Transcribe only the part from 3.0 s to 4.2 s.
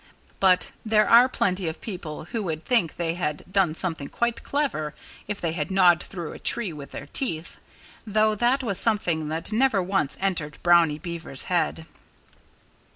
had done something